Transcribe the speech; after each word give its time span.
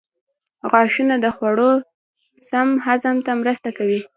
غاښونه 0.71 1.15
د 1.23 1.25
خوړو 1.35 1.71
سم 2.49 2.67
هضم 2.85 3.15
ته 3.25 3.31
مرسته 3.41 3.69
کوي. 3.77 3.99